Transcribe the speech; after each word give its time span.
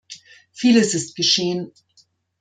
Vieles 0.51 0.95
ist 0.95 1.13
geschehen. 1.15 1.71